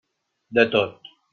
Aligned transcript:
De 0.59 0.63
tot. 0.77 1.13